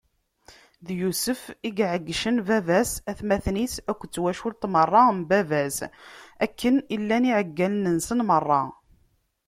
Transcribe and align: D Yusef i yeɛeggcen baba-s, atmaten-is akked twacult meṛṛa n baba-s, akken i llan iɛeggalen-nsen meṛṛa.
D 0.85 0.87
Yusef 0.99 1.41
i 1.67 1.69
yeɛeggcen 1.77 2.37
baba-s, 2.47 2.91
atmaten-is 3.11 3.75
akked 3.91 4.11
twacult 4.15 4.61
meṛṛa 4.73 5.03
n 5.17 5.19
baba-s, 5.29 5.77
akken 6.45 6.75
i 6.95 6.95
llan 7.01 7.29
iɛeggalen-nsen 7.29 8.19
meṛṛa. 8.29 8.61